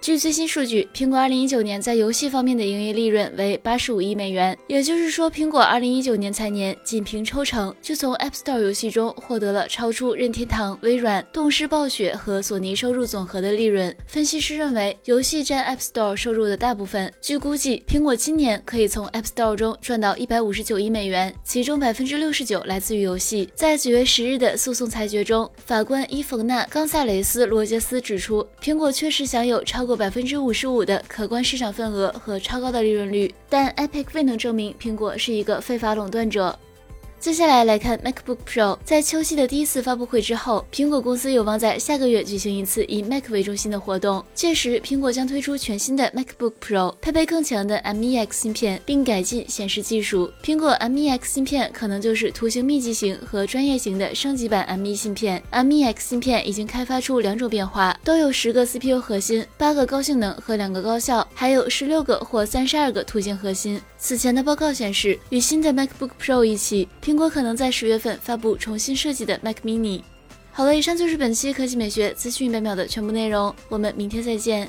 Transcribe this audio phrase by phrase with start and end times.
[0.00, 13.94] 据最新数据，苹果2019年在游戏方面的营业利润为85亿美元，也就是说，苹果2019年财年仅凭抽成就从 App Store 游戏中获得了超出任天堂、微软、动视暴雪和索尼收入总和的利润。
[14.06, 17.12] 分析师认为，游戏占 App Store 收入的大部分。
[17.20, 23.50] 据估计，苹果今年可以从 App Store 中赚到159亿美元，其中69%来自于游戏。
[23.54, 36.56] 在9月10日的诉讼裁决中，法官伊冯娜·冈萨雷斯·罗杰斯指出，苹果确实享有超过百分之五十五的可观市场份额和超高的利润率，但 Epic 未能证明苹果是一个非法垄断者。
[37.20, 44.24] 接下来来看 MacBook Pro，在秋季的第一次发布会之后，苹果公司有望在下个月举行一次以 Mac 为中心的活动。
[44.34, 50.30] 届时，苹果将推出全新的 MacBook Pro，配备更强的 M1X 芯片，并改进显示技术。
[50.44, 55.42] 苹果 M1X 芯片可能就是图形密集型和专业型的升级版 M1 芯片。
[55.50, 63.80] M1X 芯片已经开发出两种变化，都有十个 CPU 核心、八个高性能和两个高效，还有十六个或三十二个图形核心。
[64.00, 70.02] 此前的报告显示，与新的 MacBook Pro 一起，苹果可能在十月份发布重新设计的 Mac Mini。
[70.52, 74.68] 好了，以上就是本期科技美学资讯一百秒的全部内容，我们明天再见。